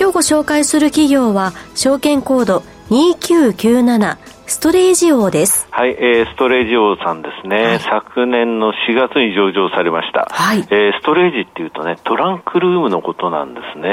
[0.00, 4.16] 今日ご紹介する企業は証券コード2997
[4.46, 5.68] ストレージ王です。
[5.70, 10.26] はい、えー、ストレージ王さんですね、はい、昨年の4月に上場されました。
[10.30, 10.60] はい。
[10.70, 13.88] えー、ストレージっていうとね、トランクルームのことなんですね。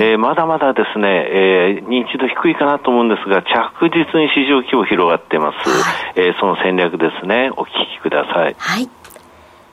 [0.00, 5.70] えー、えー、まだまだですね、えー、認知度低いかなと思うんですが、着実に市場規模広がってます。
[5.70, 7.66] はい、えー、その戦略ですね、お聞
[7.96, 8.56] きください。
[8.58, 8.90] はい。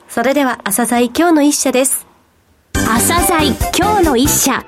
[0.06, 2.06] それでは、朝鮮今日の一社です。
[2.72, 4.62] 朝鮮今日の一社。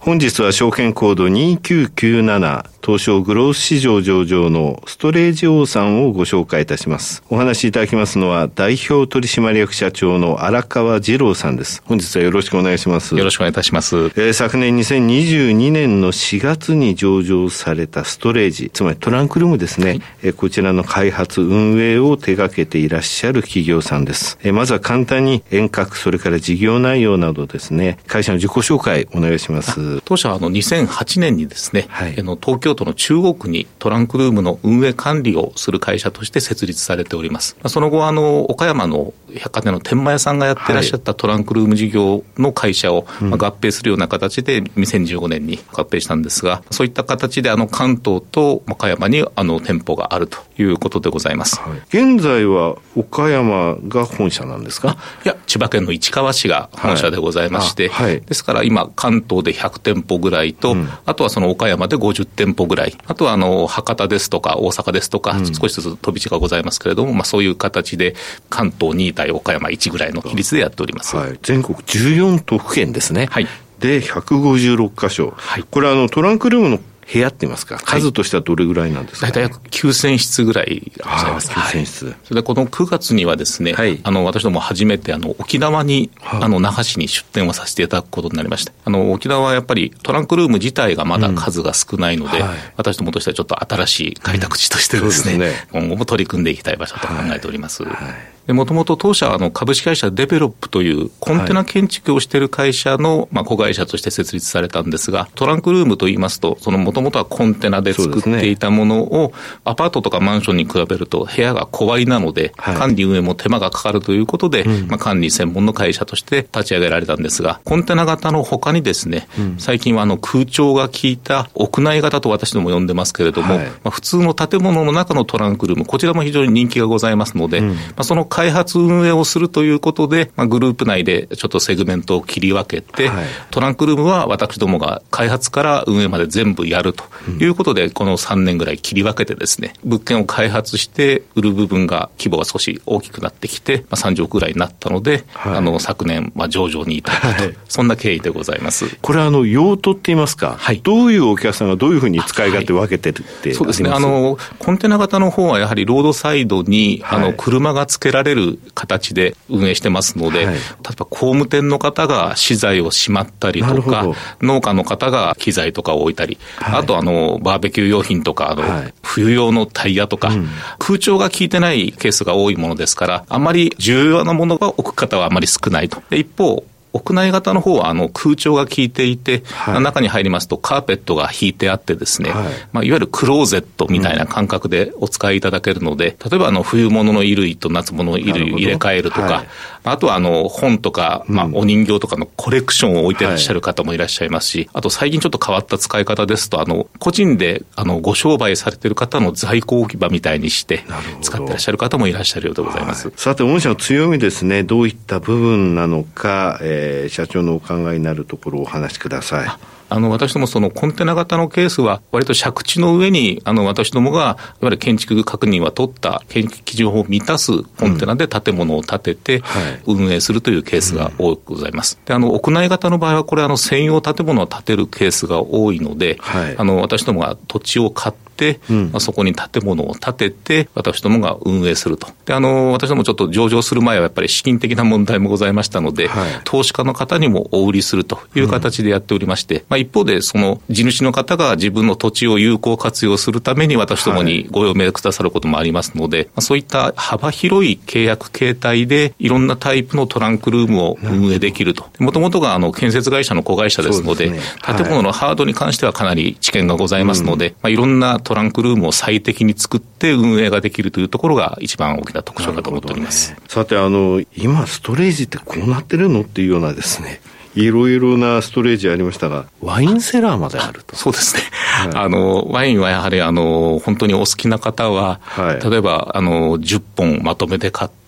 [0.00, 7.22] 本日は証券コード2997東証グロース市場上場のストレージ王さんをご紹介いたします。
[7.28, 11.82] お話しいただきますのは代表取締役社長の荒川二郎さんです。
[11.84, 13.14] 本日はよろしくお願いします。
[13.14, 13.96] よろしくお願いいたします。
[13.96, 19.86] えー、昨年2022年の4月に上場されたストレージ、つまりトランクルームですね。
[19.86, 24.38] はい、えー、こちらの開発運営を手掛けていらっしゃる企業さんです。
[24.42, 29.89] えー、まずは簡単に遠隔、それから事業内容などですね、会社の自己紹介お願いします。
[30.04, 37.56] 当社はあの2008年にですね、はい、あの東京都の中央区にトランクルームの運営管理をする会社として設立されております。
[37.66, 51.58] その後あの岡山の百貨店の天満屋さんがやってらっしゃったトランクルーム事業の会社を、まあ、合併するような形で2015年に合併したんですが、そういった形であの関東と岡山にあの店舗があるということでございます。
[51.60, 54.96] はい、現在は岡山が本社なんですか？
[55.24, 58.12] いや、千葉県の市川市が本社でございまして、はい。
[58.12, 68.14] はい、ですから今関東で100店舗ぐらいと、うん、あとはその岡山で50店舗ぐらい、あとはあの博多ですとか大阪ですとか、うん、少しずつ飛び地がございますけれども、まあ、そういう形で
[68.48, 73.26] 関東2対岡山1ぐらいの比率でやっております、はい、全国14都府県ですね。
[73.30, 73.46] はい。
[73.78, 75.32] で、156箇所。
[75.36, 76.78] はい、これあの、トランクルームの
[77.12, 81.50] 部屋って言いますか、数としてはどれぐらいなんですか、ね、大体約9000室ぐらいございます。
[81.50, 86.50] 9000室、はい、それでこの9月にはですね、はい、あの、私ども初めてあの、沖縄に、あ。
[86.50, 88.72] の、那覇市に出店をさせていただくことになりました。
[88.84, 92.42] あの、沖縄はやっぱりトランクルーム自体がまだ数が少ないので、
[92.76, 97.84] 私どもとしてはちょっと新しい開拓地としてですね今後も取り組んでいきたい場所と考えております。
[97.84, 109.32] はいもともと当社はあの株式会社デベロップというコンテナ建築をしている会社のまあ子会社として設立されたんですが、トランクルームといいますと、そのもともとはコンテナで作っていたものを、
[109.64, 119.28] アパートとかマンションに比べると部屋が小割りなので、管理運営も手間がかかるということで、まあ管理専門の会社として立ち上げられたんですが、コンテナ型の他にですね、
[119.58, 148.96] 最近はあの空調が効いた屋内型と私ども呼んでますけれども、まあ普通の建物の中のトランクルーム、こちらも非常に人気がございますので、まあその開発運営をするということで、まあ、グループ内でちょっとセグメントを切り分けて、はい、トランクルームは私どもが開発から運営まで全部やるということで、うん、この3年ぐらい切り分けてですね、物件を開発して売る部分が規模が少し大きくなってきて、まあ、30億ぐらいになったので、はい、あの昨年、まあ、上場に至ったと、はい、そんな経緯でございます。
[149.02, 160.62] これはあの用途って言いますか、はい、どういうお客さんがどういうふうに使い勝手分けてるって、そうですね、あのコンテナ型の方はやはりロードサイドに、あの車が付けられる形で運営してますので、はい、例え
[160.96, 164.06] ば工務店の方が資材をしまったりとか、
[164.40, 170.48] 農家の方が機材とかを置いたり、はい、あとあの、バーベキュー用品とか、あの、はい、冬用のタイヤとか、うん、
[170.78, 176.02] 空調が効いてないケースが多いものですから、あんまり重要なものが置く方はあまり少ないと。
[176.10, 182.44] 一方、屋内型の方はあの空調が効いていて、はい、中に入りますとカーペットが引いてあってですね、はい。
[182.72, 189.48] まあ、いわゆるクローゼットみたいな感覚でお使いいただけるので、うん、例えばあの冬物の衣類と夏物の衣類を入れ替えるとか、はい、
[189.84, 200.84] あとはあの本とか、まあ、お人形とかのコレクションを置いてらっしゃる方もいらっしゃいますし、あと最近ちょっと変わった使い方ですと、あの個人であのご商売されてる方の在庫置き場みたいにして
[201.22, 203.12] 使ってらっしゃる方もいらっしゃるようでございます。
[203.16, 209.48] さて、御社の強みですね、どういった部分なのか、えー、社長のお考えになるところをお話しください。
[209.92, 219.42] あの、私どもそのコンテナ型のケースは、割と借地の上に、あの、私どもが、いわゆる建築確認は取った建築基準を満たすコンテナで建物を建てて、
[219.86, 221.98] 運営するというケースが多くございます。
[222.04, 228.29] で、あの、屋内型の場合は、これ、あの、専用建物を建てるケースが多いので、はい、あの、私どもが土地を買って、て、
[228.70, 232.08] うん、まあ、そこに建物を建てて、私どもが運営すると。
[232.24, 251.88] で、あの、私どもちょっと上場する前はやっぱり資金的な問題もございましたので、はい、投資家の方にもお売りするという形でやっておりまして、うん、まあ、一方で、その地主の方が自分の土地を有効活用するために私どもにご用命くださることもありますので、まあ、そういった幅広い契約形態で、いろんなタイプのトランクルームを運営できると。
[251.98, 254.40] もともとがあの建設会社の子会社ですので、でね。
[254.60, 263.32] はい、建物のハードに関してはかなり知見がございますので、うん、まあ、いろんなトランクルームを最適に作って運営ができるというところが一番大きな特徴かと思っております。
[263.32, 267.20] ね、さて、あの、今、ストレージってこうなってるのっていうようなですね、
[267.56, 270.94] いろいろなストレージありましたが、ワインセラーまであると。
[270.94, 271.42] そうですね。
[271.50, 277.99] はい、あの、ワインはやはり、あの、本当にお好きな方は、はい、例えば、あの、10本まとめて買って、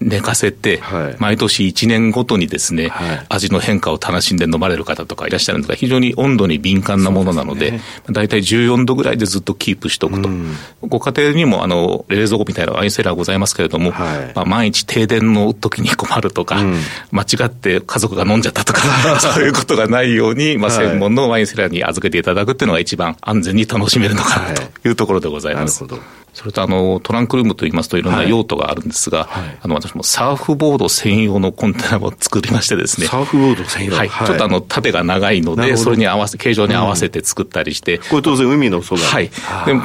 [0.00, 0.80] 寝かせて、
[1.18, 2.90] 毎年1年ごとにですね、
[3.28, 7.80] 味の変化を楽しんで飲まれる方とかいらっしゃるんですが、非常に温度に敏感なものなので、
[8.10, 10.28] 大体14度ぐらいでずっとキープしておくと。
[10.82, 16.56] ご家庭にも、あの、冷蔵庫みたいなワインセラーございますけれども、まあ、毎日停電の時に困るとか、
[17.10, 18.80] 間違って家族が飲んじゃったとか、
[19.20, 25.82] そういうことがないように、まあ、専門のワインセラーに預けていただくっていうのが一番安全に楽しめるのかなというところでございます。
[25.82, 26.20] なるほど。
[26.32, 33.06] それとあのトランクルームといいますといろんな用途があるんですが、はい、あの私もサーフボード専用のコンテナを作りましてですね。
[33.06, 33.94] サーフボード専用。
[33.94, 34.08] はい。
[34.08, 37.96] はい、ちょっとあの縦が長いので、それに合わせ、形状に合わせて作ったりして。
[37.96, 39.28] うん、これ当然海のそばはい。
[39.28, 39.32] で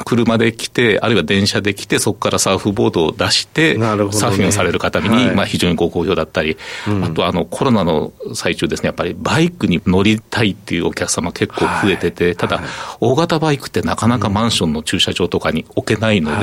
[0.05, 6.57] 車で来て、あるいは電車で来て、そこからサーフボードを出して、なるほど、ね、サーフィンをされる方に、はい、まあ非常にご好評だったり、
[6.87, 12.61] うん、あとあのコロナの最中ですね、やっぱりバイクに乗りたいっていうお客様結構増えてて、ただ、
[12.99, 16.34] 大型バイクってなかなかマンションの駐車場とかに置けないので、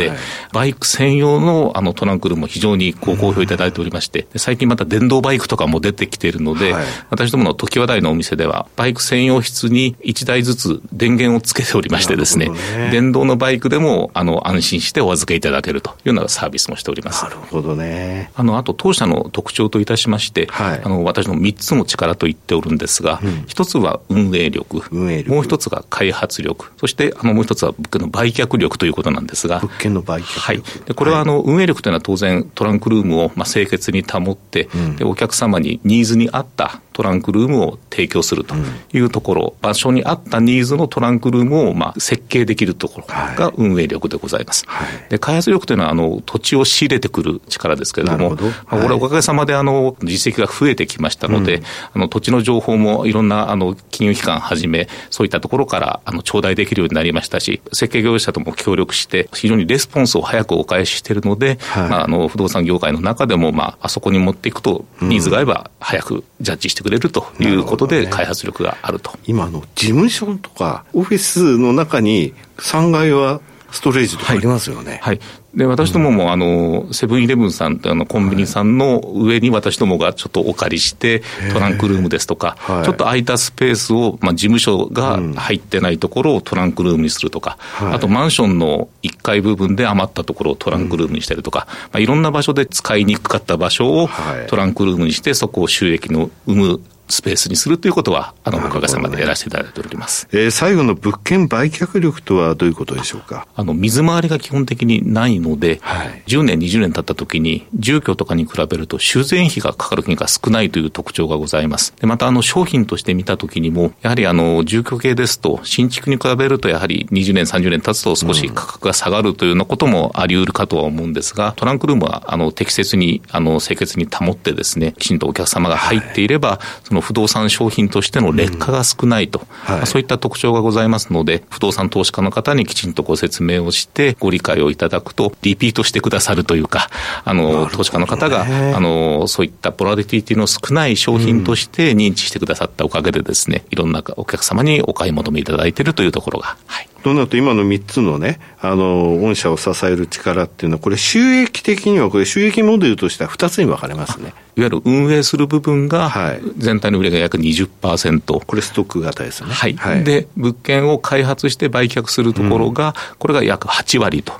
[0.53, 12.91] バイイク専用のあのトランクルームも非常にご好評いただいておりまして、最近また電動バイクとかも出てきているので、はい、私どもの時話題のお店では、バイク専用室に1台ずつ電源をつけておりましてですね、ね。
[12.91, 17.25] 電動のバイクでもあの安心してお預けいただけるというようなサービスもしております。
[17.25, 18.31] なるほどね。
[18.35, 25.31] あの、あと当社の特徴といたしまして、はい、あの、私の3つの力と言っておるんですが、うん、1つは運営力、運営力。
[25.31, 30.41] もう1つが開発力、そしてあのもう1つは物件の売却力ということなんですが、物件の売却。
[30.41, 30.63] はい。
[30.87, 38.55] でこれはあの、運営力というのは当然トランクルームをまあ清潔に保って、うん、でお客様にニーズに合ったトランクルームを提供すると
[38.93, 44.65] いうところ、うん、場所に合ったニーズのトランクルームをまあ設計できるところが運営力でございます。
[44.67, 48.47] はい、で開発力というのはあの土地を仕入れてくる力ですけれども、ど。
[48.47, 51.63] はい、これはおかげさまであの実績が増えてきましたので、うん、
[51.95, 69.11] あの土地の情報もいろんなあの金融機関はじめ、そういったところからあの頂戴できるようになりましたし、設計業者とも協力して、非常にレスポンスを早くお返ししているので、はい、まあ、あの不動産業界の中でも、まあ、あそこに持っていくと、ニーズがあれば早くジャッジしてくれるということで、開発力があると。
[69.13, 73.41] ね、今の事務所とか、オフィスの中に3階は
[73.71, 75.01] ストレージとかありますよね。
[75.03, 75.21] はい。
[75.55, 81.23] で、私どもも、あの、セブンイレブンさんってあの、コンビニさんの上に私どもがちょっとお借りして、
[81.53, 94.09] トランクルームですとか、ちょっと空いたスペースを、まあ、事務所が入ってないところをトランクルームにするとか、あとマンションの1階部分で余ったところをトランクルームにしてるとか、まあ、いろんな場所で使いにくかった場所を
[94.49, 100.29] トランクルームにして、そこを収益の生むスペースにするということは、あの、おかげさまでやらせていただいております。
[100.33, 103.47] ね、えー、最後の物件売却力とはどういうことでしょうか？
[103.55, 111.95] あの、水回りが基本的にないので、はい、10年、20年経った時に、住居とかに比べると修繕費がかかる金が少ないという特徴がございます。
[112.01, 129.77] でまた、あの、商品として見た時にも、やはりあの、住居系ですと、新築に比べると、やはり20年、30年経つと少し価格が下がるというようなこともあり得るかとは思うんですが、トランクルームは、あの、適切に、あの、清潔に保ってですね、きちんとお客様が入っていれば、はい、その不動産商品品としての劣化が少ないと、うん。
[129.77, 136.89] はい、そういった特徴がございますので、不動産投資家の方にきちんとご説明をして、ご理解をいただくと、リピートしてくださるというか、
[137.25, 138.45] あの、投資家の方が、
[138.77, 146.89] あの、そういったポラリティティの少ない商品として認知してくださったおかげでですね、いろんなお客様にお買い求めいただいているというところが、はい。
[147.03, 154.33] となると今の3つのね、あの、御社を支える力っていうのは、これ収益的には、これ収益モデルとしては2つに分かれますね。
[154.55, 156.13] いわゆる運営する部分が、
[156.59, 158.45] 全体の売りが約20%。
[158.45, 159.51] これストック型ですね。
[159.51, 159.75] はい。
[159.77, 164.35] はい、で、物件を開発して売却するところが、うん、これが約8割と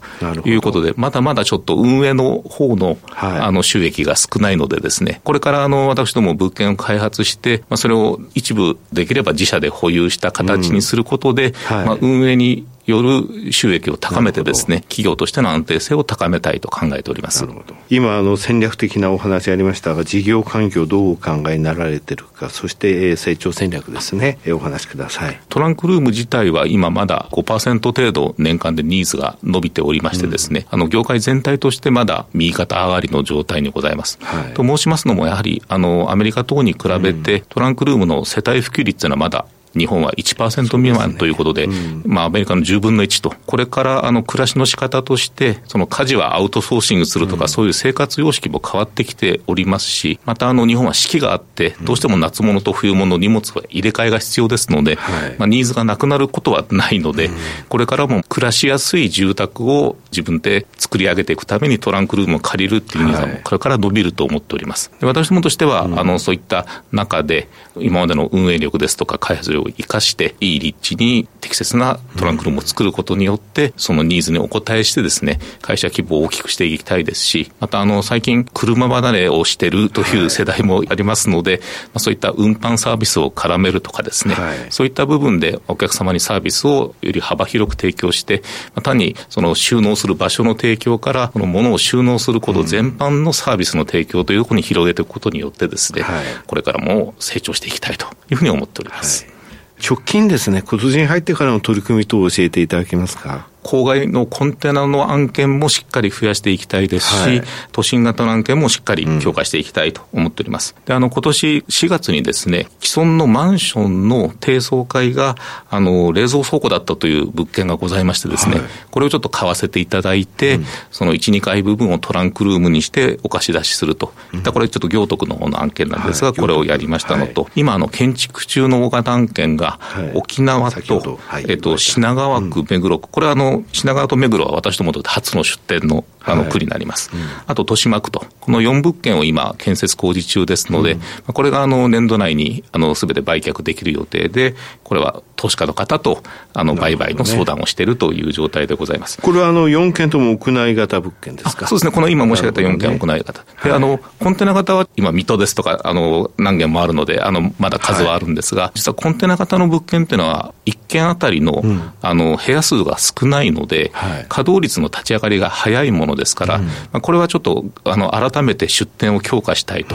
[0.45, 12.52] いうことで、まだまだちょっと運営の方の、はい、あの収益が少ないのでですね、これからあの私ども物件を開発して、まあ、それを一部できれば自社で保有した形にすることで、うんはい、まあ、運営に
[12.87, 17.47] よる収益を高めてですね、企業としての安定性を高めたいと考えております。
[17.91, 25.41] 今、あの、戦略的なお話ありましたが、事業環境どうお考えになられてるか、そして成長戦略ですね、お話しください。
[25.49, 34.19] トランクルーム自体は今まだ5%程度年間でニーズが伸びておりましてですね、うん、あの、業界全体としてまだ右肩上がりの状態にございます。
[34.23, 54.97] はい、と申しますのも、やはり、あの、アメリカ等に比べて、トランクルームの世帯普及率というのはまだ日本は1%未満ということで、でねうん、まあ、アメリカの10分の1と、これからあの暮らしの仕方として、その家事はアウトソーシングするとか、うん、そういう生活様式も変わってきておりますし、またあの日本は四季があって、どうしても夏物と冬物の荷物は入れ替えが必要ですので、
[55.39, 57.31] まあ、ニーズがなくなることはないので、
[57.69, 64.91] これからも暮らしやすい住宅を自分で作り上げていくためにトランクルームを借りるっていうニーズはこれから伸びると思っております。
[65.01, 88.43] で私どもとしては、あのそういった中で、今までの運営力ですとか開発力を生かして、いい立地に適切なトランクルームを作ることによって、そのニーズにお応えしてですね、会社規模を大きくしていきたいですし、またあの、最近車離れをしてるという世代もありますので、まあ、そういった運搬サービスを絡めるとかですね、はい、そういった部分でお客様にサービスをより幅広く提供して、
[88.75, 99.25] まあ、単にその収納する場所の提供から、このものを収納すること全般のサービスの提供というところに広げていくことによってですね、はい、これからも成長していきたいというふうに思っております。
[99.25, 99.42] はい
[99.85, 103.49] 直近ですね、今年に入ってからの取り組み等を教えていただけますか？
[103.63, 107.43] 郊外のコンテナの案件もしっかり増やしていきたいですし、はい、
[107.73, 110.75] 都心型の案件もしっかり強化していきたいと思っております。
[110.77, 115.37] うん、で、あの、今年4月にですね、既存のマンションの低層階が、
[115.71, 124.13] あの、冷蔵倉庫だったという物件がございましてですね、はい、これをちょっと買わせていただいて、うん、その1、2階部分をトランクルームにしてお貸し出しすると。
[124.33, 129.79] うん、これちょっと行徳の方の案件なんですが、はい、これをやりましたのと、今、あの、建築中の大型案件が、
[130.15, 137.11] 沖縄と、えっと、品川区目黒区、これはあの、品川と目黒は私どもと初の出店のあの区になります。
[137.11, 141.01] はいうん、あと、豊島区と、この4物件を今、建設工事中ですので、うん、
[141.33, 142.65] これがあの年度内に
[142.95, 146.23] すべて売却できる予定で、これは投資家の方と
[146.55, 149.19] あの売買の相談をしているという状態でございます。
[149.19, 151.67] ね、これはあの4件とも屋内型物件ですか？
[151.67, 153.41] そうですね、この今申し上げた4件屋内型。
[153.41, 169.95] ね、で、あの、コンテナ型は今、水戸ですとか、あの、何件もあるので、あの、まだ数はあるんですが、はい、実はコンテナ型の物件っていうのは、1件あたりの、うん、あの、部屋数が少ないので、はい、稼働率の立ち上がりが早いものですから、うん、まあ、これはちょっと、あの、改めて出店を強化したいと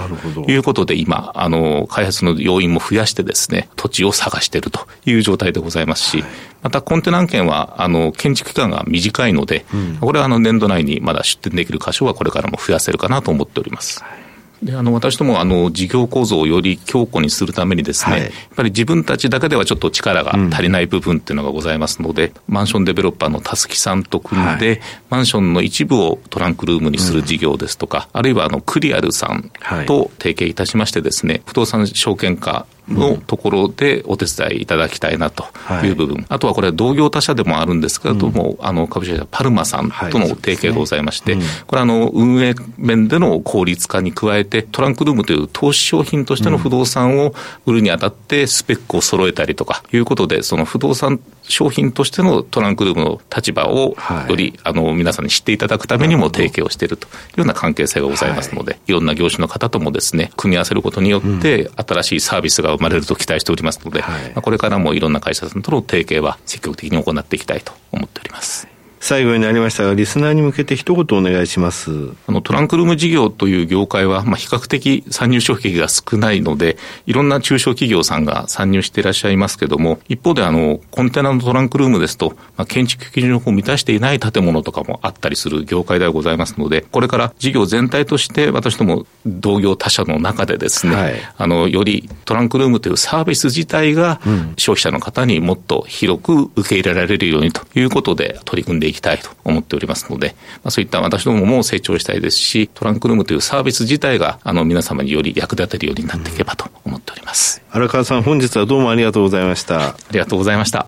[0.50, 6.30] いうことで、今、あの、開発の要因も増やしてですね、土地を探しているという状態でございますし、はい、
[6.64, 14.04] またコンテナ案件は、あの、建築期間が短いので、うん、これはあの、年度内にまだ出店できる箇所はこれからも増やせるかなと思っております。
[14.04, 14.27] はい
[14.64, 29.52] であの私どもあの事業構造をより強固にするためにですね、はい、やっぱり自分たちだけではちょっと力が足りない部分っていうのがございますので、うん、マンションデベロッパーのたすきさんと組んで、はい、マンションの一部をトランクルームにする事業ですとか、うん、あるいはあのクリアルさん
[29.86, 35.46] と提携いたしましてですね、不動産証券化のところでお手伝いいただきたいなと
[35.84, 35.90] い。
[35.90, 41.46] う部分、はい、あとはこれ、同業他社でもあるんですけれども、うん、あの株式会社パルマさんとの提携がございまして、はいね。
[41.46, 47.34] うん、これあの、運営面での効率化に加えて、トランクルームという投資商品としての不動産を
[47.66, 53.96] 売るにあたって、スペックを揃えたりとかいうことで、その不動産商品としてのトランクルームの立場を
[54.30, 68.77] より、はい、あの皆さんに知っていただくためにも提携をしているというような関係性がございますので、はい、いろんな業種の方ともですね、組み合わせることによって、新しいサービスが生まれると期待しておりますので、はい、これからもいろんな会社さんとの提携は積極的に行っていきたいと思っております。
[69.08, 71.92] 最後になりましたが、リスナーに向けて一言お願いします。
[72.28, 94.20] あの、トランクルーム事業という業界は、まあ、比較的参入障壁が少ないので、いろんな中小企業さんが参入していらっしゃいますけども、一方で、あの、コンテナのトランクルームですと、まあ、建築基準を満たしていない建物とかもあったりする業界ではございますので、これから事業全体として私ども同業他社の中でですね、はい、あの、よりトランクルームというサービス自体が
[94.58, 107.64] 消費者の方にもっと広く受け入れられるようにということで取り組んでいきたいと思っておりますので、まあ、そういった私どもも成長したいですし、トランクルームというサービス自体が、あの、皆様により役立てるようになっていけばと思っております。
[107.72, 109.90] 荒川さん、本日はどうもありがとうございました。
[109.90, 110.88] ありがとうございました。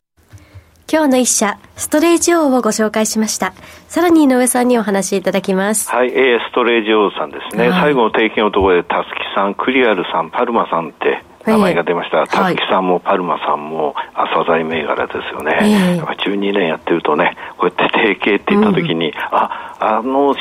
[0.92, 3.54] 今日の一社、ストレージ王をご紹介しました。
[3.88, 5.88] さらに井上さんにお話しいただきます。
[5.88, 7.70] はい、えー、ストレージ王さんですね。
[7.70, 12.28] はい、最後の提携のところで、たすきさん、クリアルさん、パルマさんって、名前が出ました。
[12.28, 15.58] たすきさんもパルマさんも朝鮮銘柄ですよね。
[15.62, 20.36] えー、やっぱ12年やってるとね、こうやって提携って言った時に、うん、あ、あの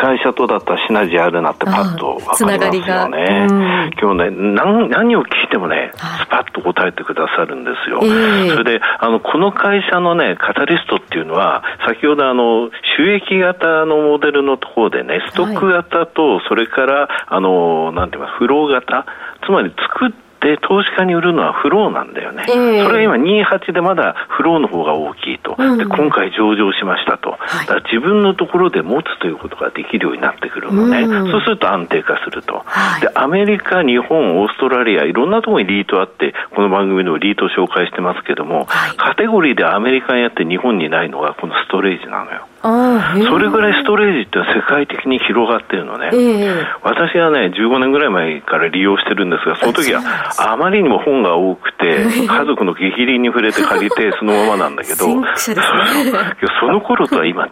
[0.00, 3.90] 会社とだったらシナジーあるなってパッと分かりますよね。
[4.00, 8.00] 今日ね何、何を聞いてもね、スパッと答えてくださるんですよ。
[8.02, 19.04] えー、それで、あの、この会社のね、カタリストっていうのは、先ほどあの、収益型のモデルのところでね、ストック型と、それから、あの、なんて言います、フロー型、
[19.44, 22.44] つまり作ってで、投資家に売るのはフローなんだよね。
[22.48, 25.54] えー、それは今28でまだフローの方が大きいと。
[25.76, 27.36] で、今回上場しましたと。
[27.38, 31.06] はい、だ自分のところで持つということができるようになってくるのね。
[31.30, 32.62] そうすると安定化すると。
[32.64, 42.46] はい、で、アメリカ、日本、オーストラリア、いろんなところにリートあって、この番組でもリート紹介してますけども、はい、カテゴリーでアメリカにあって日本にないのがこのストレージなのよ。
[42.62, 50.02] それぐらいストレージって世界的に広がってるのね、えー、私はね、15年ぐらい前から利用してるんですが、その時は
[50.36, 54.96] あまりにも本が多くて、家族の激鱗に触れて借りて、そのままなんだけど、
[56.60, 57.48] その頃とは今違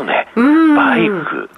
[0.00, 0.28] うね、
[0.76, 1.50] バイク。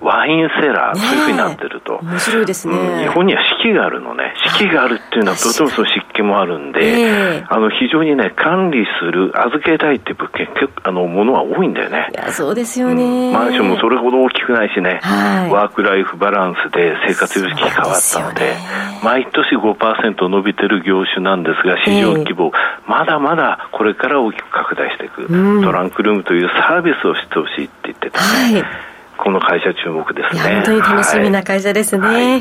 [0.00, 1.98] ワインセラー、そういうふうになってると。
[2.02, 4.34] 面白いですね、うん、日本には四季があるのね。
[4.58, 12.08] 四季があるっていうのは、とてもその湿気もあるんで、あの、非常にね、管理する、預けたいっていう物件、結構、あの、ものは多いんだよね。
[12.12, 18.56] いや、そうですよね、うん、マンションもそれほど大きくないしね、はい、ワークライフバランスで生活様式変わったので、で
[19.02, 22.52] 毎年5%伸びてる業種なんですが、市場規模、
[22.86, 28.60] まだまだこれから大きく拡大していく、うん、トランクルームというサービスをしてほしいって言ってたね。
[28.60, 28.89] はい
[29.22, 30.40] この会社注目ですね。
[30.40, 32.06] 本当に楽しみな会社ですね。
[32.06, 32.40] はい、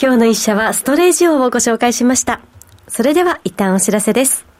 [0.00, 2.40] 今日の一社はストレージオをご紹介しました。
[2.88, 4.52] それでは一旦お知らせです。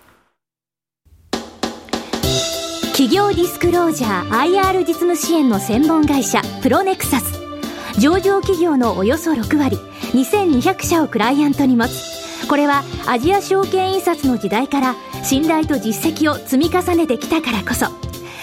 [2.93, 7.41] 企業ディスクロージャー IR 実務支援の専門会社プロネクサス
[7.99, 9.77] 上場企業のおよそ6割
[10.13, 14.95] 2200社をクライアントに持つこれはアジア証券印刷の時代から
[15.25, 17.87] 信頼と実績を積み重ねてきたからこそ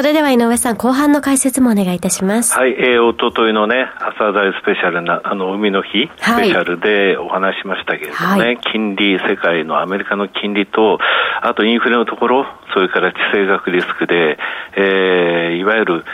[0.00, 2.58] それでは井上さん、後半の解説もお願いいたします。
[2.58, 3.86] はい、えー、おとといのね、
[4.18, 10.98] 朝鮮スペシャルな、あの、海の日、スペシャルでお話しましたけれどもね、はい、金利、世界のアメリカの金利と、
[11.42, 14.38] あとインフレのところ、それから地政学リスクで、
[14.74, 16.04] えー、いわゆる、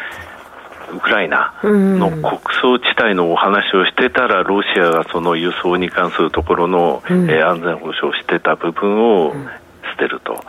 [0.92, 9.32] ウクライナの国葬地帯のお話をしてたら、ロシアがその輸送に関するところの、うん、えー、安全保障してた部分を、
[9.96, 10.44] 捨てると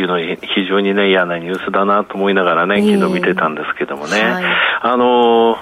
[0.00, 4.44] いうのに非常にね嫌なニュースだなと思いながらね昨日見てたんですけどもね、はい、
[4.82, 5.56] あの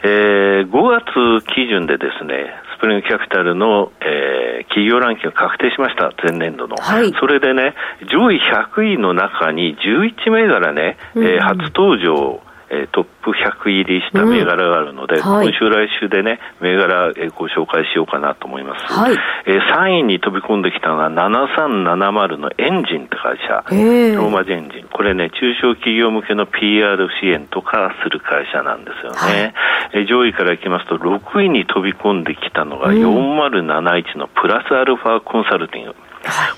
[0.00, 7.74] えー、5月基準でですねスプリングキャピタルの、えー、企業ランキング確定しました、前年度の、はい、それでね、
[8.08, 18.92] 上位100位の中に11銘柄ね、うん、えー、初登場えー、トップ100入りした銘柄があるので、うんはい、今週、来週でね、銘柄、えー、ご紹介しようかなと思います。
[18.92, 24.88] はい、えー、3位に飛び込んできたのが7370のエンジンって会社、ローマ字エンジン。
[24.92, 29.18] これね、中小企業向けの PR 支援とかする会社なんですよね。
[29.18, 29.54] はい、
[29.92, 35.94] えー、上位からいきますと、6位に飛び込んできたのが4071のプラスアルファコンサルティング。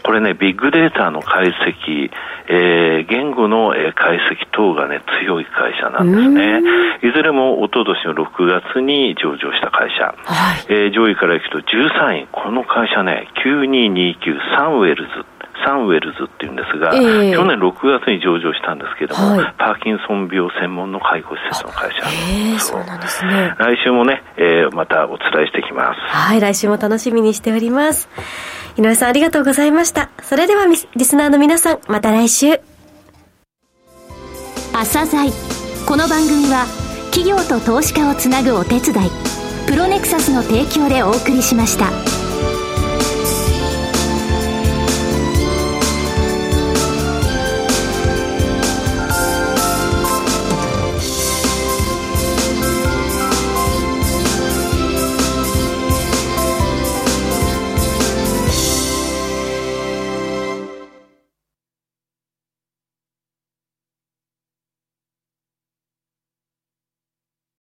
[0.02, 2.10] これね、ビッグデータの解析、
[2.48, 6.60] えー、言語の、えー、解析等がね、強い会社なんですね。
[7.02, 10.14] いずれも一昨年の6月に上場した会社。
[10.24, 15.24] はい、えー、上位からいくと13位、この会社ね、9229サンウェルズ。
[15.64, 22.02] サンウェルズっていうんですが、えー、去年6月に上場したんですけども、はい、パーキンソン病専門の介護施設の会社。
[22.08, 23.54] えー、そうなんですね。
[23.58, 26.00] 来週もね、えー、またお伝えしていきます。
[26.00, 28.08] はい、来週も楽しみにしております。
[28.76, 30.10] 井上さんありがとうございました。
[30.22, 32.60] それではリスナーの皆さん、また来週。
[34.72, 35.30] 朝鮮
[35.86, 36.64] この番組は
[37.12, 39.10] 企業と投資家をつなぐお手伝い
[39.66, 42.19] プロネクサスの提供でお送りしました。